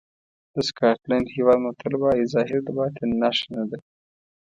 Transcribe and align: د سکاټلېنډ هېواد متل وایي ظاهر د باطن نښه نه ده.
د 0.53 0.55
سکاټلېنډ 0.67 1.27
هېواد 1.35 1.59
متل 1.65 1.93
وایي 2.01 2.25
ظاهر 2.33 2.59
د 2.63 2.69
باطن 2.77 3.09
نښه 3.21 3.45
نه 3.55 3.63
ده. 3.69 3.77